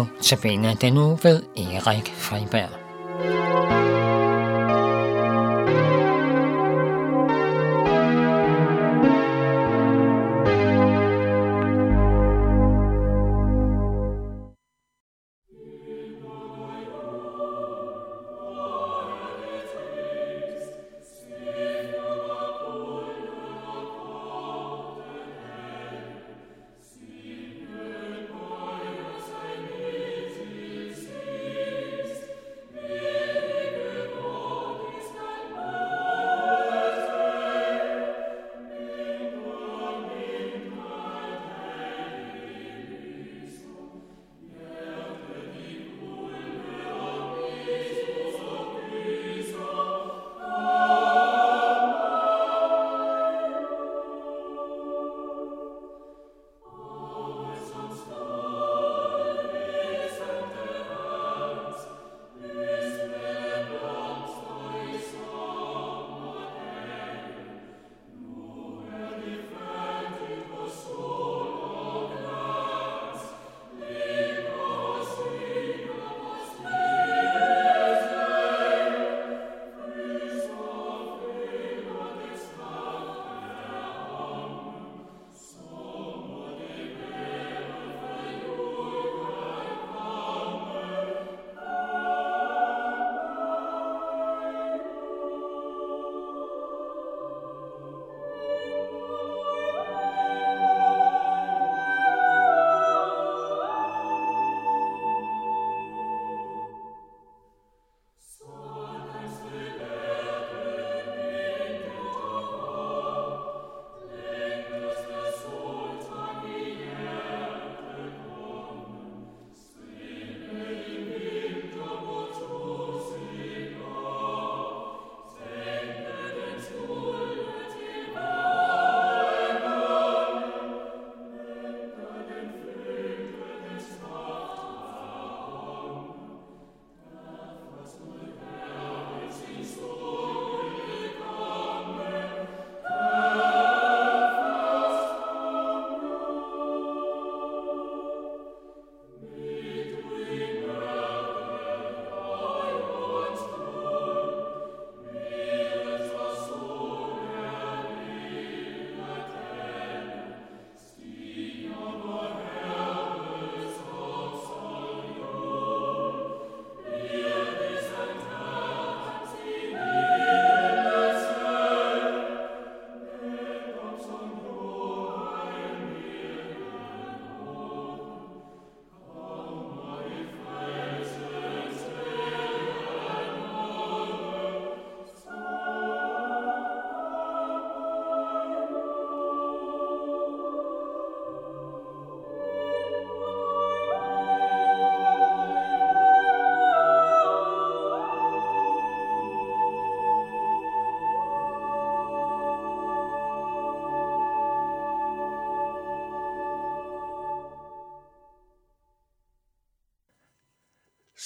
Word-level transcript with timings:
nu 0.00 0.06
tilbage 0.20 0.76
den 0.80 0.92
nu 0.92 1.18
ved 1.22 1.42
Erik 1.56 2.12
Friberg. 2.16 2.89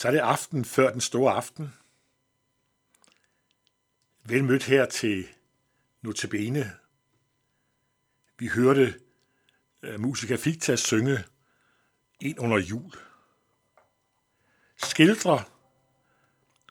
Så 0.04 0.08
er 0.08 0.12
det 0.12 0.20
aften 0.20 0.64
før 0.64 0.92
den 0.92 1.00
store 1.00 1.32
aften. 1.32 1.74
Vel 4.24 4.44
mødt 4.44 4.64
her 4.64 4.86
til 4.86 5.28
Notabene. 6.02 6.76
Vi 8.38 8.46
hørte 8.46 9.00
øh, 9.82 9.94
uh, 9.94 10.00
musiker 10.00 10.36
Fikta 10.36 10.76
synge 10.76 11.24
ind 12.20 12.40
under 12.40 12.58
jul. 12.58 12.92
Skildre, 14.76 15.44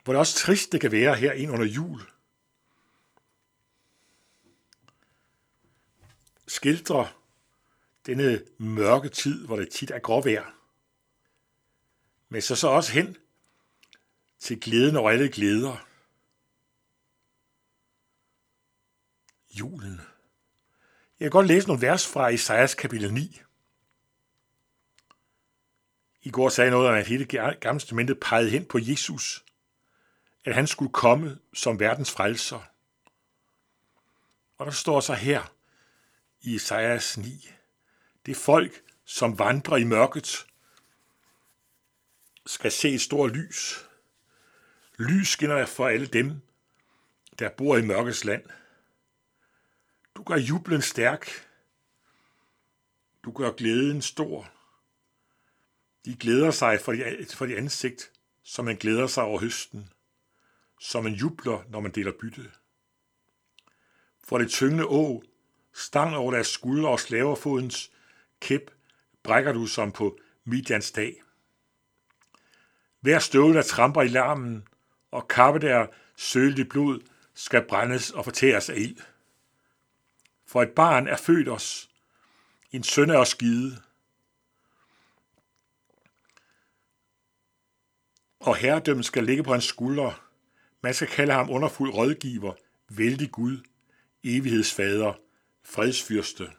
hvor 0.04 0.14
det 0.14 0.20
også 0.20 0.38
trist 0.38 0.72
det 0.72 0.82
kan 0.82 0.92
være 0.92 1.16
her 1.16 1.32
ind 1.32 1.52
under 1.52 1.66
jul. 1.66 2.02
Skildre 6.48 7.10
denne 8.06 8.44
mørke 8.58 9.10
tid, 9.10 9.46
hvor 9.46 9.56
det 9.56 9.70
tit 9.70 9.92
er 9.92 10.00
gråvejr. 10.00 10.56
Men 12.30 12.42
så 12.42 12.56
så 12.56 12.68
også 12.68 12.92
hen 12.92 13.18
til 14.44 14.60
glæden 14.60 14.96
over 14.96 15.12
alle 15.12 15.30
glæder. 15.30 15.88
Julen. 19.52 20.02
Jeg 21.20 21.26
kan 21.26 21.32
godt 21.32 21.48
læse 21.48 21.68
nogle 21.68 21.82
vers 21.82 22.08
fra 22.08 22.28
Isaias 22.28 22.76
kapitel 22.76 23.14
9. 23.14 23.42
I 26.22 26.32
går 26.32 26.50
sagde 26.50 26.72
noget 26.72 26.90
om, 26.90 26.96
at 26.96 27.08
hele 27.08 27.26
gamle 27.60 27.80
testamentet 27.80 28.20
pegede 28.20 28.50
hen 28.50 28.66
på 28.66 28.80
Jesus, 28.82 29.44
at 30.46 30.56
han 30.56 30.68
skulle 30.68 30.94
komme 30.94 31.40
som 31.54 31.80
verdens 31.80 32.12
frelser. 32.12 32.62
Og 34.58 34.66
der 34.66 34.72
står 34.72 35.00
så 35.00 35.14
her 35.14 35.54
i 36.42 36.56
Isaias 36.56 37.18
9, 37.18 37.50
det 38.26 38.38
folk, 38.38 38.82
som 39.06 39.40
vandrer 39.40 39.78
i 39.78 39.84
mørket, 39.84 40.46
skal 42.46 42.72
se 42.72 42.90
et 42.90 43.02
stort 43.02 43.32
lys. 43.32 43.86
Lys 45.00 45.28
skinner 45.28 45.66
for 45.66 45.88
alle 45.88 46.08
dem, 46.08 46.42
der 47.40 47.50
bor 47.50 47.78
i 47.78 47.86
mørkets 47.86 48.24
land. 48.24 48.44
Du 50.16 50.24
gør 50.24 50.36
jublen 50.36 50.82
stærk. 50.82 51.50
Du 53.24 53.32
gør 53.32 53.52
glæden 53.52 54.02
stor. 54.02 54.50
De 56.06 56.16
glæder 56.16 56.52
sig 56.52 56.82
for 56.82 56.92
de, 56.92 57.26
for 57.34 57.46
de 57.46 57.58
ansigt, 57.58 58.12
som 58.44 58.66
man 58.66 58.76
glæder 58.76 59.08
sig 59.08 59.24
over 59.24 59.40
høsten, 59.40 59.90
som 60.80 61.04
man 61.04 61.14
jubler, 61.14 61.64
når 61.70 61.80
man 61.80 61.92
deler 61.92 62.12
bytte. 62.20 62.52
For 64.24 64.38
det 64.38 64.50
tyngende 64.50 64.86
å, 64.86 65.24
stang 65.74 66.16
over 66.16 66.32
deres 66.32 66.48
skuldre 66.48 66.90
og 66.90 67.00
slaverfodens 67.00 67.92
kæp, 68.40 68.72
brækker 69.24 69.54
du 69.54 69.66
som 69.66 69.92
på 69.92 70.18
Midjans 70.44 70.92
dag. 70.92 71.22
Hver 73.00 73.20
støvle, 73.20 73.54
der 73.54 73.62
tramper 73.62 74.02
i 74.02 74.08
larmen, 74.08 74.68
og 75.14 75.28
kappe 75.28 75.60
der 75.60 75.88
sølte 76.16 76.66
blod, 76.66 77.00
skal 77.34 77.66
brændes 77.68 78.12
og 78.12 78.24
fortæres 78.24 78.70
af 78.70 78.76
ild. 78.78 78.98
For 80.46 80.62
et 80.62 80.70
barn 80.70 81.08
er 81.08 81.18
født 81.18 81.50
os, 81.50 81.90
en 82.72 82.84
søn 82.84 83.10
er 83.10 83.18
os 83.18 83.36
givet, 83.36 83.84
og 88.40 88.56
herredømmen 88.56 89.04
skal 89.04 89.24
ligge 89.24 89.44
på 89.44 89.52
hans 89.52 89.66
skuldre. 89.66 90.14
Man 90.82 90.94
skal 90.94 91.08
kalde 91.08 91.34
ham 91.34 91.50
underfuld 91.50 91.94
rådgiver, 91.94 92.54
vældig 92.90 93.32
Gud, 93.32 93.58
evighedsfader, 94.24 95.14
fredsfyrste. 95.64 96.52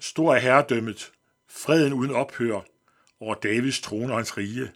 Stor 0.00 0.34
er 0.34 0.38
herredømmet, 0.38 1.12
freden 1.48 1.92
uden 1.92 2.10
ophør 2.10 2.60
over 3.20 3.34
Davids 3.34 3.80
trone 3.80 4.12
og 4.12 4.18
hans 4.18 4.36
rige, 4.36 4.72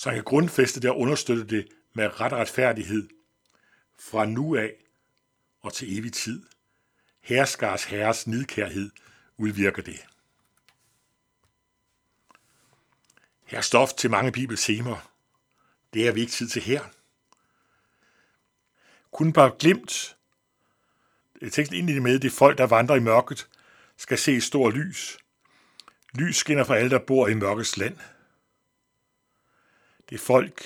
så 0.00 0.08
han 0.08 0.16
kan 0.16 0.24
grundfæste 0.24 0.80
det 0.80 0.90
og 0.90 0.98
understøtte 0.98 1.44
det 1.44 1.68
med 1.92 2.20
ret 2.20 2.32
og 2.32 2.38
retfærdighed 2.38 3.08
fra 3.98 4.24
nu 4.24 4.56
af 4.56 4.72
og 5.60 5.72
til 5.72 5.98
evig 5.98 6.12
tid. 6.12 6.46
Herskars 7.20 7.84
herres 7.84 8.26
nidkærhed 8.26 8.90
udvirker 9.36 9.82
det. 9.82 10.06
Her 13.44 13.58
er 13.58 13.62
stof 13.62 13.92
til 13.92 14.10
mange 14.10 14.32
bibeltemer. 14.32 15.12
Det 15.94 16.08
er 16.08 16.12
vi 16.12 16.20
ikke 16.20 16.32
tid 16.32 16.48
til 16.48 16.62
her. 16.62 16.84
Kun 19.12 19.32
bare 19.32 19.52
glimt. 19.58 20.16
Teksten 21.52 21.78
ind 21.78 21.90
i 21.90 21.94
det 21.94 22.02
med, 22.02 22.18
det 22.18 22.32
folk, 22.32 22.58
der 22.58 22.66
vandrer 22.66 22.96
i 22.96 23.00
mørket, 23.00 23.48
skal 23.96 24.18
se 24.18 24.36
et 24.36 24.42
stort 24.42 24.74
lys. 24.74 25.18
Lys 26.14 26.36
skinner 26.36 26.64
for 26.64 26.74
alle, 26.74 26.90
der 26.90 26.98
bor 26.98 27.28
i 27.28 27.34
mørkets 27.34 27.76
land. 27.76 27.98
Det 30.10 30.20
folk 30.20 30.64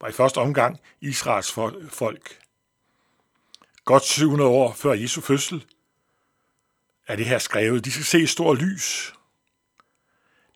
var 0.00 0.08
i 0.08 0.12
første 0.12 0.38
omgang 0.38 0.80
Israels 1.00 1.52
folk. 1.90 2.40
Godt 3.84 4.04
700 4.04 4.50
år 4.50 4.72
før 4.72 4.92
Jesu 4.92 5.20
fødsel 5.20 5.66
er 7.06 7.16
det 7.16 7.26
her 7.26 7.38
skrevet. 7.38 7.84
De 7.84 7.92
skal 7.92 8.04
se 8.04 8.18
et 8.18 8.28
stort 8.28 8.58
lys. 8.58 9.14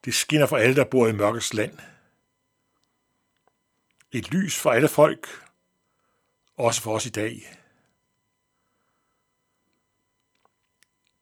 Det 0.05 0.15
skinner 0.15 0.47
for 0.47 0.57
alle, 0.57 0.77
der 0.77 0.85
bor 0.85 1.07
i 1.07 1.13
mørkets 1.13 1.55
land. 1.55 1.79
Et 4.13 4.31
lys 4.31 4.59
for 4.59 4.71
alle 4.71 4.89
folk, 4.89 5.29
også 6.57 6.83
for 6.83 6.95
os 6.95 7.07
i 7.07 7.11
dag. 7.11 7.59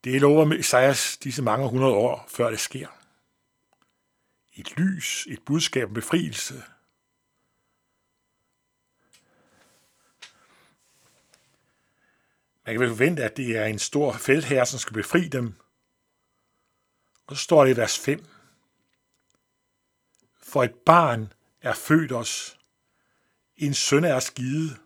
Det 0.05 0.21
lover 0.21 0.45
med 0.45 0.59
Isaias 0.59 1.17
disse 1.17 1.43
mange 1.43 1.69
hundrede 1.69 1.93
år, 1.93 2.25
før 2.29 2.51
det 2.51 2.61
sker. 2.61 2.89
Et 4.55 4.77
lys, 4.77 5.27
et 5.31 5.43
budskab 5.45 5.89
om 5.89 5.95
befrielse. 5.95 6.63
Man 12.67 12.75
kan 12.75 12.81
vel 12.81 12.89
forvente, 12.89 13.25
at 13.25 13.37
det 13.37 13.57
er 13.57 13.65
en 13.65 13.79
stor 13.79 14.13
feltherre, 14.13 14.67
som 14.67 14.79
skal 14.79 14.95
befri 14.95 15.29
dem. 15.29 15.55
Og 17.27 17.37
så 17.37 17.43
står 17.43 17.65
det 17.65 17.75
i 17.75 17.77
vers 17.77 17.99
5. 17.99 18.25
For 20.43 20.63
et 20.63 20.75
barn 20.75 21.33
er 21.61 21.75
født 21.75 22.13
os, 22.13 22.59
en 23.57 23.75
søn 23.75 24.05
er 24.05 24.21
skide. 24.21 24.77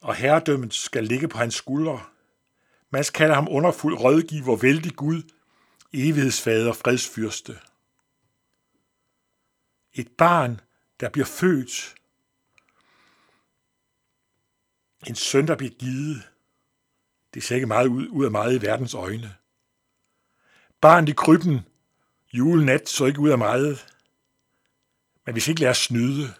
Og 0.00 0.14
herredømmet 0.14 0.74
skal 0.74 1.04
ligge 1.04 1.28
på 1.28 1.38
hans 1.38 1.54
skuldre. 1.54 2.04
Man 2.90 3.04
skal 3.04 3.18
kalde 3.18 3.34
ham 3.34 3.48
underfuld 3.50 3.94
rådgiver, 3.94 4.56
vældig 4.56 4.96
Gud, 4.96 5.22
evighedsfader, 5.92 6.72
fredsfyrste. 6.72 7.58
Et 9.92 10.08
barn, 10.18 10.60
der 11.00 11.08
bliver 11.08 11.26
født. 11.26 11.97
En 15.06 15.14
søn, 15.14 15.46
der 15.46 15.56
bliver 15.56 15.72
givet. 15.72 16.22
Det 17.34 17.42
ser 17.42 17.54
ikke 17.54 17.66
meget 17.66 17.86
ud, 17.86 18.08
ud 18.08 18.24
af 18.24 18.30
meget 18.30 18.54
i 18.54 18.62
verdens 18.62 18.94
øjne. 18.94 19.34
Barn 20.80 21.08
i 21.08 21.12
krybben, 21.12 21.60
julenat 22.32 22.88
så 22.88 23.04
ikke 23.04 23.20
ud 23.20 23.30
af 23.30 23.38
meget. 23.38 23.86
Men 25.26 25.34
vi 25.34 25.40
skal 25.40 25.50
ikke 25.50 25.60
lade 25.60 25.70
os 25.70 25.78
snyde. 25.78 26.34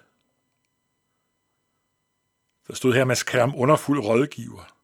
Der 2.67 2.75
stod 2.75 2.95
her, 2.95 3.01
at 3.01 3.07
man 3.07 3.17
skal 3.17 3.31
kalde 3.31 3.47
ham 3.47 3.61
underfuld 3.61 4.01
rådgiver. 4.01 4.77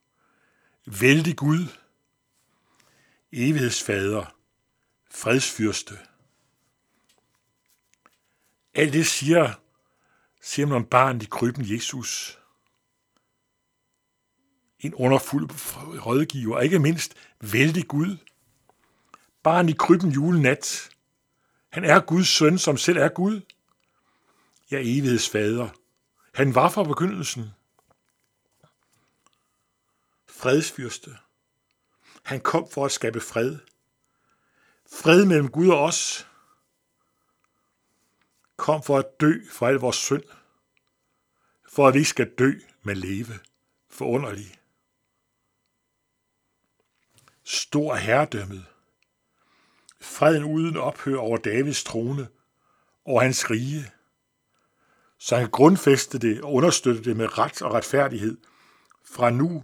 Vældig 0.85 1.37
Gud. 1.37 1.67
Evighedsfader. 3.31 4.35
Fredsfyrste. 5.11 5.97
Alt 8.73 8.93
det 8.93 9.07
siger, 9.07 9.53
siger 10.41 10.65
man 10.65 10.75
om 10.75 10.85
barnet 10.85 11.23
i 11.23 11.25
krybben 11.25 11.73
Jesus. 11.73 12.39
En 14.85 14.93
underfuld 14.93 15.49
rådgiver, 16.05 16.55
og 16.55 16.63
ikke 16.63 16.79
mindst 16.79 17.13
vældig 17.41 17.87
Gud 17.87 18.17
barn 19.45 19.69
i 19.69 19.73
krybben 19.73 20.11
julenat. 20.11 20.89
Han 21.69 21.83
er 21.83 21.99
Guds 21.99 22.27
søn, 22.27 22.57
som 22.57 22.77
selv 22.77 22.97
er 22.97 23.09
Gud. 23.09 23.41
Ja, 24.71 24.79
evighedsfader. 24.79 25.69
Han 26.33 26.55
var 26.55 26.69
fra 26.69 26.83
begyndelsen. 26.83 27.49
Fredsfyrste. 30.27 31.17
Han 32.23 32.41
kom 32.41 32.69
for 32.69 32.85
at 32.85 32.91
skabe 32.91 33.21
fred. 33.21 33.57
Fred 34.91 35.25
mellem 35.25 35.49
Gud 35.49 35.69
og 35.69 35.83
os. 35.83 36.27
Kom 38.57 38.83
for 38.83 38.97
at 38.97 39.19
dø 39.19 39.33
for 39.51 39.67
al 39.67 39.75
vores 39.75 39.95
synd. 39.95 40.23
For 41.69 41.87
at 41.87 41.93
vi 41.93 42.03
skal 42.03 42.33
dø, 42.39 42.51
men 42.83 42.97
leve. 42.97 43.39
Forunderlig. 43.89 44.59
Stor 47.45 47.95
herredømmet 47.95 48.65
freden 50.01 50.43
uden 50.43 50.77
ophør 50.77 51.17
over 51.17 51.37
Davids 51.37 51.83
trone, 51.83 52.27
over 53.05 53.21
hans 53.21 53.49
rige, 53.49 53.91
så 55.17 55.35
han 55.35 55.49
grundfæste 55.49 56.19
det 56.19 56.41
og 56.41 56.53
understøtte 56.53 57.03
det 57.03 57.17
med 57.17 57.37
ret 57.37 57.61
og 57.61 57.73
retfærdighed 57.73 58.37
fra 59.03 59.29
nu 59.29 59.63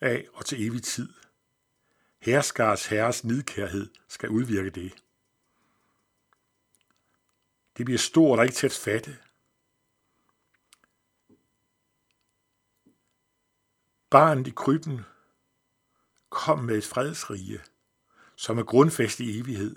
af 0.00 0.26
og 0.32 0.46
til 0.46 0.66
evig 0.66 0.82
tid. 0.82 1.12
Herskars 2.18 2.86
herres 2.86 3.24
nidkærhed 3.24 3.90
skal 4.08 4.28
udvirke 4.28 4.70
det. 4.70 5.04
Det 7.76 7.84
bliver 7.84 7.98
stort 7.98 8.38
og 8.38 8.44
ikke 8.44 8.54
til 8.54 8.66
at 8.66 8.72
fatte. 8.72 9.18
Barnet 14.10 14.46
i 14.46 14.50
krybben 14.56 15.04
kom 16.30 16.58
med 16.58 16.78
et 16.78 16.84
fredsrige 16.84 17.60
som 18.38 18.58
er 18.58 18.62
grundfæst 18.62 19.20
i 19.20 19.38
evighed. 19.38 19.76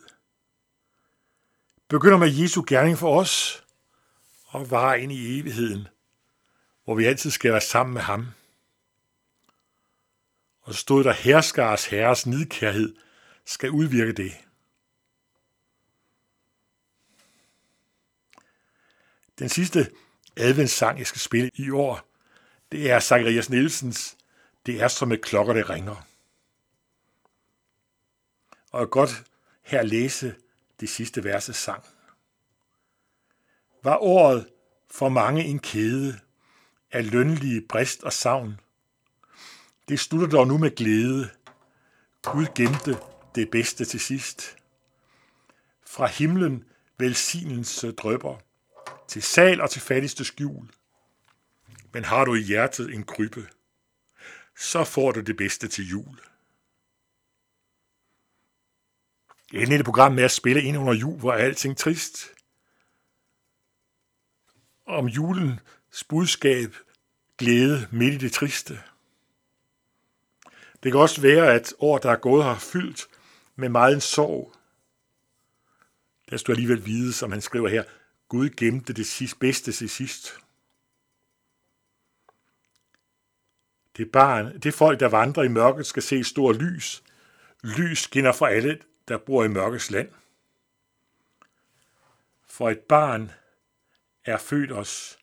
Begynder 1.88 2.18
med 2.18 2.34
Jesu 2.34 2.64
gerning 2.68 2.98
for 2.98 3.20
os 3.20 3.64
og 4.46 4.72
varer 4.72 4.96
ind 4.96 5.12
i 5.12 5.40
evigheden, 5.40 5.88
hvor 6.84 6.96
vi 6.96 7.06
altid 7.06 7.32
skal 7.32 7.52
være 7.52 7.62
sammen 7.62 7.94
med 7.94 8.02
ham. 8.02 8.28
Og 10.62 10.74
så 10.74 10.80
stod 10.80 11.04
der 11.04 11.14
herskars 11.14 11.86
herres 11.86 12.26
nidkærhed 12.26 12.96
skal 13.46 13.72
udvirke 13.72 14.14
det. 14.14 14.34
Den 19.40 19.50
sidste 19.50 19.92
adventssang, 20.38 21.00
jeg 21.00 21.08
skal 21.08 21.22
spille 21.22 21.52
i 21.54 21.70
år, 21.70 22.10
det 22.72 22.92
er 22.92 23.00
Zacharias 23.00 23.50
Nielsens 23.50 24.18
Det 24.66 24.82
er 24.82 24.88
som 24.88 25.12
et 25.12 25.22
klokker, 25.22 25.54
der 25.54 25.70
ringer 25.70 26.11
og 28.72 28.90
godt 28.90 29.24
her 29.62 29.84
læse 29.84 30.36
det 30.80 30.90
sidste 30.90 31.24
verse 31.24 31.54
sang. 31.54 31.86
Var 33.84 33.98
året 33.98 34.48
for 34.92 35.10
mange 35.10 35.44
en 35.44 35.60
kæde 35.60 36.20
af 36.92 37.12
lønlige 37.12 37.62
brist 37.70 38.04
og 38.04 38.14
savn? 38.14 38.60
Det 39.90 40.00
slutter 40.00 40.28
dog 40.28 40.48
nu 40.48 40.58
med 40.58 40.76
glæde. 40.76 41.30
Gud 42.22 42.46
gemte 42.56 42.98
det 43.36 43.52
bedste 43.52 43.86
til 43.86 44.00
sidst. 44.00 44.58
Fra 45.86 46.08
himlen 46.08 46.66
velsignelse 46.98 47.92
drøber, 47.92 48.38
til 49.08 49.24
sal 49.24 49.62
og 49.62 49.70
til 49.70 49.82
fattigste 49.82 50.26
skjul. 50.26 50.70
Men 51.94 52.04
har 52.04 52.26
du 52.26 52.36
i 52.36 52.42
hjertet 52.42 52.94
en 52.94 53.04
krybe, 53.04 53.48
så 54.58 54.84
får 54.84 55.12
du 55.12 55.20
det 55.20 55.38
bedste 55.38 55.68
til 55.68 55.88
jul. 55.90 56.20
Jeg 59.54 59.64
et 59.64 59.86
program 59.86 60.12
med 60.12 60.24
at 60.24 60.32
spille 60.32 60.62
ind 60.62 60.78
under 60.78 60.94
jul, 60.94 61.20
hvor 61.20 61.34
alting 61.34 61.78
trist. 61.78 62.32
Om 64.86 65.08
julens 65.08 66.04
budskab, 66.10 66.76
glæde 67.38 67.88
midt 67.92 68.14
i 68.14 68.18
det 68.18 68.32
triste. 68.32 68.80
Det 70.84 70.92
kan 70.92 71.02
også 71.02 71.22
være, 71.22 71.54
at 71.54 71.74
år, 71.80 71.98
der 71.98 72.12
er 72.12 72.16
gået, 72.16 72.44
har 72.44 72.60
fyldt 72.60 73.08
med 73.56 73.70
meget 73.70 73.94
en 73.94 74.02
sorg. 74.02 74.54
der 76.30 76.38
skulle 76.38 76.56
alligevel 76.56 76.86
vide, 76.86 77.14
som 77.14 77.32
han 77.32 77.42
skriver 77.42 77.70
her, 77.70 77.84
Gud 78.30 78.50
gemte 78.50 78.94
det 78.94 79.08
sidst, 79.08 79.40
bedste 79.40 79.72
til 79.72 79.90
sidst. 79.90 80.38
Det 83.98 84.12
barn, 84.12 84.60
det 84.60 84.74
folk, 84.74 85.00
der 85.00 85.08
vandrer 85.08 85.44
i 85.44 85.48
mørket, 85.48 85.86
skal 85.86 86.04
se 86.04 86.24
stor 86.24 86.54
lys. 86.54 87.04
Lys 87.64 88.00
skinner 88.00 88.32
for 88.32 88.46
alle, 88.46 88.80
der 89.08 89.18
bor 89.18 89.44
i 89.44 89.48
mørkets 89.48 89.92
land. 89.92 90.10
For 92.48 92.70
et 92.70 92.80
barn 92.80 93.32
er 94.26 94.38
født 94.38 94.72
os. 94.72 95.20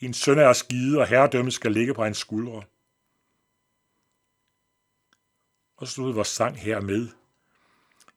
En 0.00 0.14
søn 0.14 0.38
er 0.38 0.52
skide, 0.52 0.98
og 0.98 1.06
herredømmet 1.06 1.54
skal 1.54 1.72
ligge 1.72 1.94
på 1.94 2.04
hans 2.04 2.18
skuldre. 2.18 2.62
Og 5.76 5.88
så 5.88 6.12
vores 6.12 6.28
sang 6.28 6.60
her 6.60 6.80
med. 6.80 7.08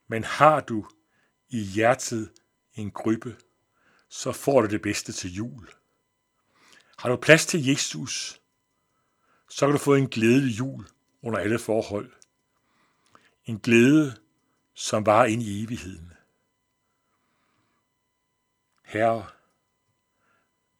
Men 0.08 0.24
har 0.24 0.60
du 0.60 0.86
i 1.48 1.58
hjertet 1.58 2.32
en 2.74 2.90
gruppe, 2.90 3.36
så 4.08 4.32
får 4.32 4.60
du 4.60 4.68
det 4.68 4.82
bedste 4.82 5.12
til 5.12 5.34
jul. 5.34 5.68
Har 6.98 7.08
du 7.08 7.16
plads 7.16 7.46
til 7.46 7.66
Jesus, 7.66 8.40
så 9.48 9.66
kan 9.66 9.72
du 9.72 9.78
få 9.78 9.94
en 9.94 10.08
glædelig 10.08 10.58
jul 10.58 10.86
under 11.22 11.38
alle 11.38 11.58
forhold. 11.58 12.12
En 13.44 13.58
glæde, 13.58 14.16
som 14.80 15.06
var 15.06 15.24
ind 15.24 15.42
i 15.42 15.64
evigheden. 15.64 16.12
Herre, 18.84 19.26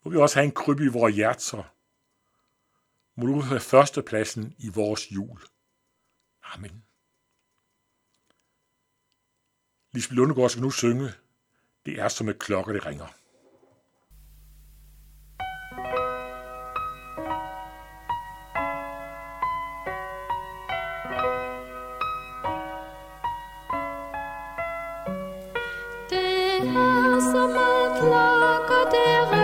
må 0.03 0.11
vi 0.11 0.17
også 0.17 0.37
have 0.37 0.45
en 0.45 0.53
krybbe 0.53 0.85
i 0.85 0.89
vores 0.89 1.15
hjerter. 1.15 1.75
Må 3.15 3.27
du 3.27 3.41
have 3.41 3.61
førstepladsen 3.61 4.55
i 4.59 4.69
vores 4.69 5.13
jul. 5.13 5.41
Amen. 6.43 6.85
Lisbeth 9.93 10.17
Lundegård 10.17 10.51
skal 10.51 10.63
nu 10.63 10.71
synge. 10.71 11.13
Det 11.87 12.01
er 12.01 12.09
som 12.09 12.29
et 12.29 12.39
klokke, 12.39 12.73
det 12.73 12.87
ringer. 12.87 13.20
Cocodero. 28.71 29.40